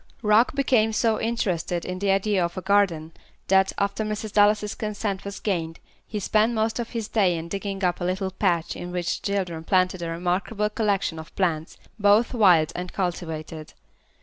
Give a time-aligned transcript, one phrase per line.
[0.23, 3.11] Rock became so interested in the idea of a garden,
[3.49, 4.33] that, after Mrs.
[4.33, 8.31] Dallas's consent was gained, he spent most of the day in digging up a little
[8.31, 13.73] patch in which the children planted a remarkable collection of plants, both wild and cultivated.